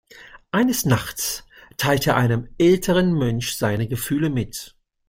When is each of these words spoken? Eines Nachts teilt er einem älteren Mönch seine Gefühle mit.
Eines 0.49 0.83
Nachts 0.85 1.45
teilt 1.77 2.07
er 2.07 2.17
einem 2.17 2.49
älteren 2.57 3.13
Mönch 3.13 3.55
seine 3.55 3.87
Gefühle 3.87 4.31
mit. 4.31 4.75